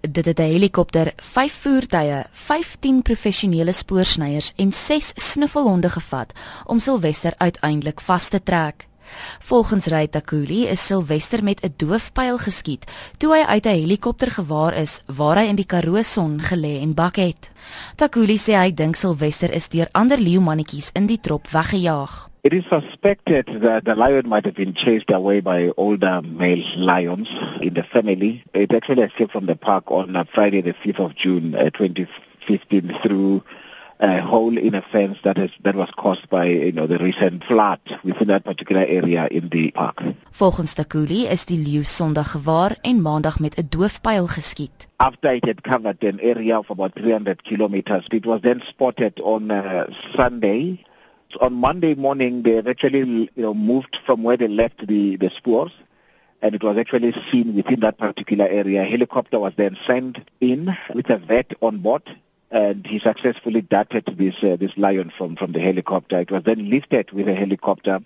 Dit 0.00 0.24
het 0.24 0.38
'n 0.38 0.42
helikopter, 0.42 1.12
5 1.16 1.52
voertuie, 1.52 2.24
15 2.30 3.02
professionele 3.02 3.72
spoorsnyers 3.72 4.52
en 4.56 4.72
6 4.72 5.12
snuffelhonde 5.14 5.90
gevat 5.90 6.32
om 6.66 6.78
Silwester 6.78 7.34
uiteindelik 7.36 8.00
vas 8.00 8.28
te 8.28 8.42
trek. 8.42 8.87
Volgens 9.38 9.86
Ray 9.86 10.08
Takuli 10.08 10.66
is 10.66 10.86
Silwester 10.86 11.42
met 11.42 11.64
'n 11.64 11.74
doofpyl 11.76 12.38
geskiet 12.38 12.84
toe 13.18 13.34
hy 13.34 13.42
uit 13.46 13.66
'n 13.66 13.80
helikopter 13.80 14.30
gewaar 14.30 14.74
is 14.74 15.02
waar 15.06 15.36
hy 15.36 15.46
in 15.48 15.56
die 15.56 15.66
Karoo 15.66 16.02
son 16.02 16.40
gelê 16.40 16.80
en 16.80 16.94
bak 16.94 17.16
het. 17.16 17.50
Takuli 17.96 18.36
sê 18.36 18.54
hy 18.54 18.74
dink 18.74 18.96
Silwester 18.96 19.52
is 19.52 19.68
deur 19.68 19.88
ander 19.92 20.18
leeumannetjies 20.18 20.90
in 20.92 21.06
die 21.06 21.20
trop 21.20 21.48
weggejaag. 21.48 22.28
It 22.44 22.52
is 22.52 22.64
suspected 22.70 23.46
that 23.60 23.84
the 23.84 23.94
lion 23.94 24.28
might 24.28 24.44
have 24.44 24.54
been 24.54 24.72
chased 24.72 25.10
away 25.10 25.40
by 25.40 25.70
older 25.76 26.22
male 26.22 26.64
lions 26.76 27.28
in 27.60 27.74
the 27.74 27.82
family. 27.82 28.42
It 28.54 28.72
actually 28.72 29.02
escaped 29.02 29.32
from 29.32 29.46
the 29.46 29.56
park 29.56 29.90
on 29.90 30.16
Friday, 30.32 30.62
the 30.62 30.72
5th 30.72 31.00
of 31.00 31.14
June, 31.14 31.54
uh, 31.54 31.70
2015, 31.70 32.94
through 33.02 33.42
a 34.00 34.20
hole 34.20 34.56
in 34.56 34.74
a 34.74 34.82
fence 34.82 35.18
that 35.22 35.38
is 35.38 35.50
that 35.62 35.74
was 35.74 35.90
caused 35.96 36.28
by 36.28 36.44
you 36.44 36.72
know 36.72 36.86
the 36.86 36.98
recent 36.98 37.44
flood 37.44 37.80
within 38.04 38.28
that 38.28 38.44
particular 38.44 38.84
area 38.86 39.26
in 39.30 39.48
the 39.48 39.70
park. 39.70 40.02
Volgens 40.30 40.74
Takuli 40.74 41.26
is 41.26 41.44
die 41.44 41.58
leeu 41.58 41.82
Sondag 41.84 42.30
gewaar 42.30 42.76
en 42.82 43.02
Maandag 43.02 43.40
met 43.40 43.58
'n 43.58 43.66
doofpyl 43.68 44.26
geskiet. 44.26 44.88
After 44.96 45.32
it 45.32 45.44
had 45.44 45.62
covered 45.62 46.04
an 46.04 46.20
area 46.20 46.58
of 46.58 46.70
about 46.70 46.92
300 46.94 47.42
kilometers, 47.42 48.06
it 48.08 48.26
was 48.26 48.40
then 48.40 48.60
spotted 48.60 49.20
on 49.20 49.50
uh, 49.50 49.84
Sunday 50.14 50.86
on 51.40 51.54
Monday 51.54 51.94
morning, 51.94 52.42
they 52.42 52.58
actually 52.58 53.00
you 53.00 53.28
know, 53.36 53.54
moved 53.54 54.00
from 54.06 54.22
where 54.22 54.36
they 54.36 54.48
left 54.48 54.86
the, 54.86 55.16
the 55.16 55.30
spores, 55.30 55.72
and 56.40 56.54
it 56.54 56.62
was 56.62 56.76
actually 56.76 57.12
seen 57.30 57.54
within 57.54 57.80
that 57.80 57.98
particular 57.98 58.46
area. 58.46 58.82
A 58.82 58.84
helicopter 58.84 59.38
was 59.38 59.52
then 59.56 59.76
sent 59.86 60.18
in 60.40 60.76
with 60.94 61.10
a 61.10 61.18
vet 61.18 61.52
on 61.60 61.78
board, 61.78 62.02
and 62.50 62.86
he 62.86 62.98
successfully 62.98 63.60
darted 63.60 64.04
this 64.16 64.42
uh, 64.42 64.56
this 64.56 64.76
lion 64.76 65.10
from, 65.10 65.36
from 65.36 65.52
the 65.52 65.60
helicopter. 65.60 66.18
It 66.20 66.30
was 66.30 66.42
then 66.44 66.70
lifted 66.70 67.12
with 67.12 67.28
a 67.28 67.34
helicopter 67.34 68.00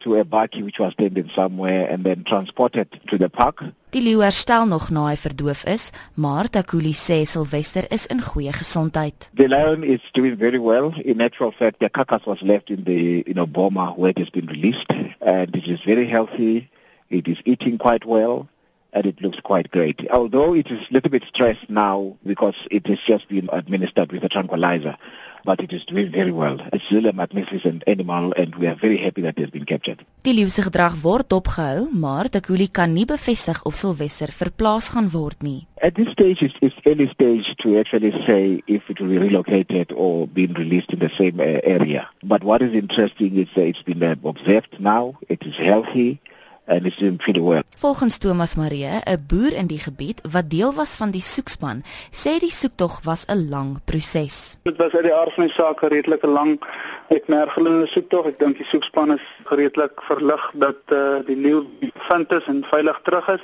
to 0.00 0.16
a 0.16 0.24
bakkie 0.24 0.62
which 0.62 0.78
was 0.78 0.94
tended 0.94 1.30
somewhere 1.30 1.88
and 1.88 2.04
then 2.04 2.24
transported 2.24 2.88
to 3.06 3.18
the 3.18 3.28
park. 3.28 3.64
Die 3.90 4.00
leeu 4.00 4.20
herstel 4.20 4.66
nog 4.66 4.90
na 4.90 5.06
hy 5.08 5.16
verdoof 5.16 5.64
is, 5.70 5.90
maar 6.14 6.50
Takuli 6.50 6.92
sê 6.92 7.22
Silwester 7.24 7.86
is 7.90 8.06
in 8.06 8.20
goeie 8.20 8.52
gesondheid. 8.52 9.28
The 9.34 9.48
lion 9.48 9.84
is 9.84 10.00
doing 10.12 10.36
very 10.36 10.58
well. 10.58 10.92
In 11.04 11.18
natural 11.18 11.52
fact, 11.52 11.78
the 11.80 11.88
carcass 11.88 12.26
was 12.26 12.42
left 12.42 12.70
in 12.70 12.84
the 12.84 13.24
you 13.26 13.34
know 13.34 13.46
boma 13.46 13.92
where 13.96 14.10
it 14.10 14.18
has 14.18 14.30
been 14.30 14.46
released 14.46 14.90
and 15.20 15.56
it 15.56 15.68
is 15.68 15.80
very 15.84 16.06
healthy. 16.06 16.68
It 17.08 17.28
is 17.28 17.38
eating 17.44 17.78
quite 17.78 18.04
well 18.04 18.48
and 18.94 19.06
it 19.06 19.20
looks 19.20 19.40
quite 19.40 19.70
great. 19.70 20.08
Although 20.10 20.54
it 20.54 20.70
is 20.70 20.88
a 20.88 20.92
little 20.92 21.10
bit 21.10 21.24
stressed 21.24 21.68
now 21.68 22.16
because 22.24 22.56
it 22.70 22.86
has 22.86 23.00
just 23.00 23.28
been 23.28 23.48
administered 23.52 24.12
with 24.12 24.24
a 24.24 24.28
tranquilizer, 24.28 24.96
but 25.44 25.60
it 25.60 25.72
is 25.72 25.84
doing 25.84 26.10
very 26.10 26.30
well. 26.32 26.58
It's 26.72 26.90
really 26.90 27.10
a 27.10 27.12
magnificent 27.12 27.84
animal 27.86 28.32
and 28.36 28.54
we 28.54 28.66
are 28.66 28.74
very 28.74 28.96
happy 28.96 29.22
that 29.22 29.36
it 29.38 29.42
has 29.42 29.50
been 29.50 29.66
captured. 29.66 30.04
Die 30.24 30.32
leeu 30.32 30.48
se 30.48 30.62
gedrag 30.64 30.96
word 31.02 31.28
dopgehou, 31.28 31.90
maar 31.92 32.30
Takuli 32.32 32.70
kan 32.72 32.94
nie 32.94 33.04
bevestig 33.04 33.60
of 33.68 33.76
Silwester 33.76 34.32
verplaas 34.32 34.88
gaan 34.94 35.10
word 35.12 35.42
nie. 35.42 35.66
At 35.82 35.94
this 35.94 36.12
stage 36.12 36.42
it's, 36.42 36.56
it's 36.60 36.80
early 36.86 37.08
stage 37.08 37.54
to 37.56 37.78
actually 37.78 38.12
say 38.24 38.62
if 38.66 38.88
it 38.88 39.00
will 39.00 39.10
be 39.10 39.18
relocated 39.18 39.92
or 39.92 40.26
being 40.26 40.54
released 40.54 40.92
in 40.92 41.00
the 41.00 41.10
same 41.10 41.40
uh, 41.40 41.60
area. 41.62 42.08
But 42.22 42.42
what 42.42 42.62
is 42.62 42.72
interesting 42.72 43.36
is 43.36 43.48
that 43.54 43.66
it's 43.66 43.82
been 43.82 44.02
uh, 44.02 44.16
observed 44.24 44.80
now, 44.80 45.18
it 45.28 45.42
is 45.42 45.56
healthy 45.56 46.20
and 46.66 46.86
it's 46.86 46.96
doing 46.96 47.16
pretty 47.16 47.40
well. 47.40 47.62
Volgens 47.76 48.18
Thomas 48.18 48.54
Marie, 48.54 48.86
'n 48.86 49.24
boer 49.26 49.52
in 49.52 49.66
die 49.66 49.78
gebied 49.78 50.20
wat 50.30 50.50
deel 50.50 50.72
was 50.72 50.94
van 50.96 51.10
die 51.10 51.20
soekspan, 51.20 51.84
sê 52.10 52.38
die 52.38 52.52
soektog 52.52 53.00
was 53.02 53.24
'n 53.26 53.48
lang 53.48 53.80
proses. 53.84 54.56
Dit 54.62 54.76
was 54.76 54.92
uit 54.92 55.02
die 55.02 55.14
aard 55.14 55.32
van 55.32 55.44
die 55.44 55.52
saak 55.52 55.82
'n 55.82 55.88
redelike 55.88 56.26
lang 56.26 56.60
uitmergelende 57.08 57.86
soektog. 57.86 58.26
Ek 58.26 58.38
dink 58.38 58.56
die 58.56 58.66
soekspan 58.66 59.12
is 59.12 59.24
redelik 59.44 60.02
verlig 60.02 60.50
dat 60.54 60.80
eh 60.86 60.96
uh, 60.96 61.26
die 61.26 61.36
leeu 61.36 61.66
vind 62.08 62.32
is 62.32 62.44
en 62.46 62.64
veilig 62.64 63.00
terug 63.02 63.28
is. 63.28 63.42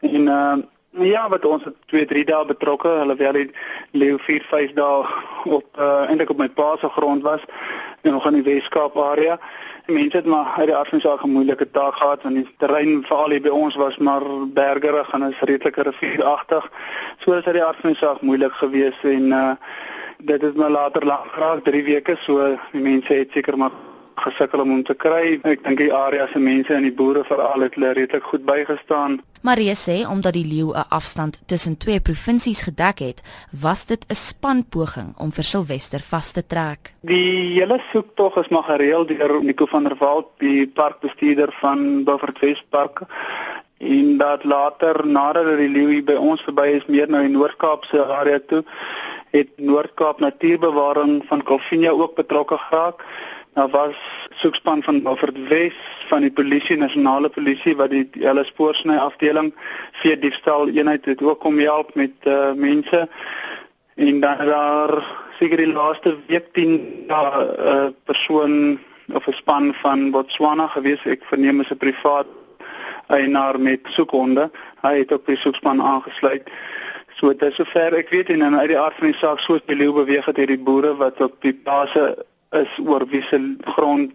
En 0.00 0.26
uh, 0.26 0.56
Ja, 1.00 1.28
wat 1.28 1.44
ons 1.44 1.64
het 1.64 1.74
2, 1.86 2.06
3 2.06 2.24
dae 2.26 2.44
betrokke, 2.44 2.88
hulle 2.88 3.14
wel 3.16 3.36
die 3.36 3.50
leeu 3.90 4.16
4, 4.18 4.42
5 4.50 4.72
dae 4.74 5.04
op 5.58 5.78
uh, 5.78 6.08
eintlik 6.10 6.32
op 6.34 6.40
my 6.42 6.48
pa 6.50 6.72
se 6.80 6.88
grond 6.90 7.22
was 7.22 7.44
en 8.02 8.10
nog 8.12 8.26
in 8.26 8.40
die 8.40 8.42
Weskaap 8.42 8.98
area. 8.98 9.36
Die 9.86 9.94
mense 9.94 10.16
het 10.16 10.26
maar 10.26 10.50
uit 10.56 10.66
die 10.72 10.76
aard 10.76 10.88
van 10.88 11.18
'n 11.22 11.30
moeilike 11.30 11.70
taak 11.70 11.94
gehad 11.94 12.22
want 12.22 12.34
die 12.34 12.54
terrein 12.58 13.04
veral 13.06 13.30
hier 13.30 13.42
by 13.42 13.48
ons 13.48 13.74
was 13.74 13.98
maar 13.98 14.22
bergerig 14.54 15.12
en 15.12 15.22
is 15.22 15.40
redelike 15.40 15.82
rivieragtig. 15.82 16.70
So 17.18 17.32
is 17.32 17.44
uit 17.44 17.54
die 17.54 17.64
aard 17.64 17.80
van 17.80 17.90
die 17.90 17.98
saak 17.98 18.20
moeilik 18.20 18.52
geweest 18.52 19.04
en 19.04 19.32
uh 19.32 19.52
dit 20.18 20.42
het 20.42 20.56
maar 20.56 20.70
later 20.70 21.04
lank 21.04 21.30
geraak, 21.32 21.64
3 21.64 21.84
weke, 21.84 22.16
so 22.20 22.58
die 22.72 22.80
mense 22.80 23.12
het 23.12 23.30
seker 23.32 23.58
maar 23.58 23.70
gesukkel 24.14 24.60
om 24.60 24.70
hom 24.70 24.82
te 24.82 24.94
kry. 24.94 25.38
Ek 25.42 25.62
dink 25.64 25.78
die 25.78 25.94
area 25.94 26.26
se 26.26 26.38
mense 26.38 26.74
en 26.74 26.82
die 26.82 26.92
boere 26.92 27.24
veral 27.24 27.60
het 27.60 27.74
hulle 27.74 27.92
redelik 27.92 28.24
goed 28.24 28.44
bygestaan. 28.44 29.20
Marie 29.42 29.74
sê 29.74 30.06
omdat 30.06 30.32
die 30.32 30.46
leeu 30.46 30.72
'n 30.72 30.88
afstand 30.88 31.40
tussen 31.46 31.76
twee 31.76 32.00
provinsies 32.00 32.62
gedek 32.62 32.98
het, 32.98 33.22
was 33.50 33.84
dit 33.86 34.04
'n 34.08 34.14
spanpoging 34.14 35.14
om 35.16 35.32
vir 35.32 35.44
Silwester 35.44 36.00
vas 36.00 36.32
te 36.32 36.46
trek. 36.46 36.92
Die 37.00 37.60
hele 37.60 37.80
soektog 37.92 38.36
is 38.36 38.48
maar 38.48 38.62
gereël 38.62 39.06
deur 39.06 39.42
Nico 39.42 39.66
van 39.66 39.84
der 39.84 39.96
Walt, 39.98 40.26
die 40.38 40.66
parkbestuurder 40.66 41.52
van 41.60 42.04
Beaufort 42.04 42.38
Wespark 42.38 43.02
en 43.78 44.16
dat 44.16 44.44
later 44.44 45.06
nadat 45.06 45.56
die 45.58 45.68
leeu 45.68 46.02
by 46.02 46.16
ons 46.18 46.42
verby 46.42 46.66
is 46.80 46.86
meer 46.86 47.08
na 47.08 47.20
die 47.22 47.30
Noord-Kaapse 47.30 48.04
area 48.10 48.40
toe, 48.50 48.64
het 49.30 49.48
Noord-Kaap 49.56 50.20
Natuurbewaring 50.20 51.22
van 51.28 51.42
Kalvinia 51.42 51.90
ook 51.90 52.16
betrokke 52.16 52.58
geraak. 52.58 53.04
Daar 53.58 53.70
was 53.70 53.96
soekspan 54.30 54.82
van 54.82 55.02
Beaufort 55.02 55.48
Wes 55.48 55.74
van 56.06 56.22
die 56.22 56.30
polisie 56.30 56.76
nasionale 56.78 57.28
polisie 57.28 57.72
wat 57.76 57.90
die 57.90 58.04
hele 58.12 58.44
spoorsny 58.46 58.94
afdeling 59.02 59.48
vir 59.98 60.20
diefstal 60.22 60.70
eenheid 60.70 61.08
het 61.10 61.24
ook 61.26 61.40
kom 61.42 61.58
help 61.58 61.90
met 61.98 62.28
uh, 62.30 62.52
mense. 62.54 63.00
En 63.96 64.20
dan 64.20 64.44
daar 64.46 64.94
seker 65.40 65.64
die 65.64 65.72
laaste 65.72 66.14
week 66.28 66.52
10 66.54 66.78
daar 67.10 67.34
'n 67.40 67.50
uh, 67.72 67.88
persoon 68.04 68.78
of 69.12 69.26
'n 69.26 69.38
span 69.40 69.74
van 69.74 70.10
Botswana 70.10 70.66
gewees. 70.66 71.02
Ek 71.04 71.26
verneem 71.26 71.60
is 71.60 71.74
'n 71.74 71.82
privaat 71.82 72.30
eienaar 73.06 73.60
met 73.60 73.80
soekhonde 73.90 74.50
hy 74.86 74.98
het 74.98 75.12
ook 75.12 75.26
die 75.26 75.36
soekspan 75.36 75.82
aangesluit. 75.82 76.46
So 77.16 77.28
dit 77.28 77.42
is 77.42 77.54
sover 77.54 77.94
ek 77.94 78.10
weet 78.10 78.28
en 78.28 78.58
uit 78.58 78.68
die 78.68 78.78
aard 78.78 78.94
van 78.94 79.10
die 79.10 79.18
saak 79.18 79.38
soos 79.38 79.66
die 79.66 79.76
leeu 79.76 79.92
beweeg 79.92 80.24
het 80.24 80.36
hierdie 80.36 80.62
boere 80.62 80.96
wat 80.96 81.20
op 81.20 81.42
die 81.42 81.54
plase 81.54 82.24
is 82.50 82.78
oor 82.84 83.06
wie 83.06 83.22
se 83.22 83.56
grond 83.60 84.12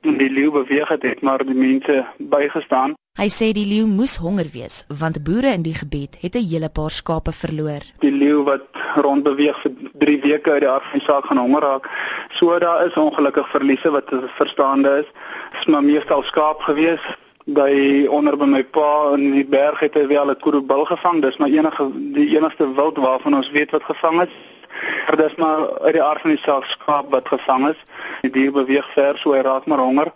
die 0.00 0.30
leeu 0.30 0.50
beweeg 0.50 0.88
het, 0.88 1.02
het 1.02 1.20
maar 1.20 1.44
die 1.44 1.54
mense 1.54 2.06
bygestaan. 2.18 2.94
Hy 3.18 3.26
sê 3.34 3.48
die 3.50 3.66
leeu 3.66 3.86
moes 3.90 4.12
honger 4.22 4.46
wees 4.52 4.84
want 5.00 5.16
boere 5.26 5.50
in 5.50 5.64
die 5.66 5.74
gebied 5.74 6.18
het 6.22 6.36
'n 6.36 6.48
hele 6.50 6.68
paar 6.68 6.90
skape 6.90 7.32
verloor. 7.32 7.82
Die 7.98 8.12
leeu 8.12 8.44
wat 8.44 8.66
rond 8.94 9.22
beweeg 9.22 9.58
vir 9.62 9.72
3 9.98 10.20
weke 10.20 10.50
uit 10.50 10.60
die 10.60 10.70
hart 10.70 10.84
van 10.84 10.98
die 10.98 11.06
saak 11.08 11.24
gaan 11.24 11.38
honger 11.38 11.62
raak. 11.62 11.90
So 12.30 12.58
daar 12.58 12.86
is 12.86 12.94
ongelukkig 12.94 13.48
verliese 13.50 13.90
wat 13.90 14.08
verstaande 14.36 14.88
is. 15.02 15.08
Dit 15.50 15.60
is 15.60 15.66
maar 15.66 15.82
meestal 15.82 16.22
skaap 16.22 16.60
gewees 16.60 17.00
by 17.44 18.06
onder 18.10 18.36
by 18.36 18.44
my 18.44 18.62
pa 18.64 19.14
in 19.16 19.32
die 19.32 19.46
berg 19.46 19.80
het 19.80 19.94
hy 19.94 20.06
wel 20.06 20.30
'n 20.30 20.40
koerobil 20.40 20.84
gevang. 20.84 21.22
Dis 21.22 21.36
maar 21.36 21.48
enige 21.48 21.90
die 22.14 22.36
enigste 22.36 22.74
wild 22.74 22.96
waarvan 22.96 23.34
ons 23.34 23.50
weet 23.50 23.70
wat 23.70 23.82
gevang 23.82 24.22
is. 24.22 24.32
Maar 25.08 25.16
dis 25.16 25.34
maar 25.40 25.80
uit 25.80 25.94
die 25.96 26.02
aard 26.02 26.20
van 26.20 26.30
die 26.34 26.40
saak 26.42 26.64
skaap 26.68 27.06
wat 27.10 27.28
gevang 27.32 27.62
is. 27.70 27.78
Die 28.20 28.30
dier 28.30 28.50
beweeg 28.52 28.84
ver 28.92 29.16
so 29.16 29.32
hy 29.32 29.40
raak 29.40 29.64
maar 29.64 29.80
honger. 29.80 30.10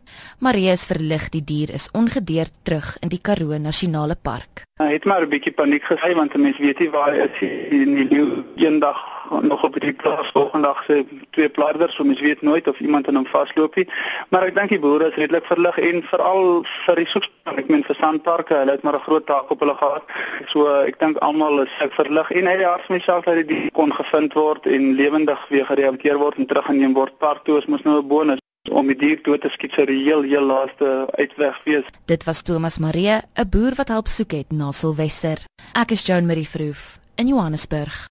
Marie 0.44 0.68
is 0.68 0.84
verlig 0.84 1.30
die 1.32 1.40
dier 1.48 1.72
is 1.72 1.88
ongedeerd 1.96 2.52
terug 2.62 2.90
in 3.00 3.08
die 3.08 3.20
Karoo 3.22 3.56
Nasionale 3.56 4.18
Park. 4.20 4.66
Hy 4.82 4.92
het 4.92 5.08
maar 5.08 5.24
'n 5.24 5.32
bietjie 5.32 5.54
paniek 5.56 5.84
gekry 5.84 6.14
want 6.14 6.34
'n 6.34 6.42
mens 6.42 6.58
weet 6.58 6.78
nie 6.78 6.90
waar 6.90 7.08
hy 7.08 7.24
is 7.24 7.40
in 7.70 7.94
die 7.94 8.08
leeu 8.08 8.44
eendag 8.56 9.00
nog 9.40 9.62
op 9.64 9.80
die 9.80 9.92
plaas 9.92 10.30
volgende 10.32 10.66
dag 10.66 10.84
se 10.84 11.04
twee 11.30 11.48
plaarders 11.48 11.94
so 11.94 12.04
mens 12.04 12.20
weet 12.20 12.42
nooit 12.42 12.68
of 12.68 12.80
iemand 12.80 13.08
aan 13.08 13.14
hom 13.14 13.26
vasloop 13.26 13.74
nie 13.76 13.88
maar 14.28 14.46
ek 14.48 14.56
dink 14.56 14.74
die 14.74 14.80
boere 14.82 15.08
is 15.08 15.18
redelik 15.20 15.46
verlig 15.46 15.78
en 15.78 16.02
veral 16.10 16.64
vir 16.86 17.00
die 17.02 17.08
soekspan 17.14 17.62
ek 17.62 17.72
meen 17.72 17.86
vir 17.88 17.98
sandparke 18.00 18.54
hulle 18.54 18.76
het 18.76 18.82
maar 18.82 18.98
'n 19.00 19.06
groot 19.08 19.26
taak 19.26 19.50
op 19.50 19.64
hulle 19.64 19.76
gehad 19.80 20.04
so 20.46 20.68
ek 20.82 21.00
dink 21.00 21.18
almal 21.18 21.62
is 21.62 21.74
ek 21.80 21.92
verlig 21.92 22.30
en 22.30 22.48
uit 22.48 22.58
die 22.58 22.70
hart 22.70 22.86
van 22.86 22.96
myself 22.96 23.24
dat 23.24 23.48
dit 23.48 23.72
kon 23.72 23.92
gevind 23.94 24.32
word 24.34 24.66
en 24.66 24.94
lewendig 24.94 25.48
weer 25.48 25.66
gerehabiliteer 25.66 26.18
word 26.18 26.36
en 26.36 26.46
teruggeneem 26.46 26.94
word 26.94 27.18
park 27.18 27.44
toe 27.44 27.58
is 27.58 27.66
mos 27.66 27.82
nou 27.82 27.98
'n 27.98 28.08
bonus 28.08 28.42
om 28.70 28.86
die 28.86 28.96
dier 28.96 29.18
dood 29.22 29.42
te 29.42 29.50
skiet 29.50 29.74
sou 29.74 29.86
die 29.86 30.02
heel 30.04 30.22
heel 30.22 30.46
laaste 30.46 31.08
uitweg 31.18 31.58
wees. 31.64 31.88
Dit 32.06 32.24
was 32.24 32.42
Thomas 32.42 32.78
Marie, 32.78 33.18
'n 33.34 33.48
boer 33.48 33.74
wat 33.74 33.88
help 33.88 34.08
soek 34.08 34.30
het 34.30 34.52
na 34.52 34.72
Silwester. 34.72 35.38
Ek 35.72 35.90
is 35.90 36.06
Joan 36.06 36.26
Marie 36.26 36.48
Verhoef 36.48 36.98
in 37.16 37.26
Johannesburg. 37.26 38.06